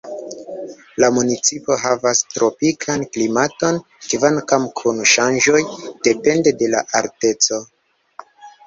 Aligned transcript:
La 1.03 1.09
municipo 1.17 1.77
havas 1.81 2.21
tropikan 2.37 3.05
klimaton 3.17 3.79
kvankam 4.07 4.67
kun 4.81 5.07
ŝanĝoj 5.15 5.63
depende 6.11 6.57
de 6.65 6.73
la 6.75 6.87
alteco. 7.03 7.67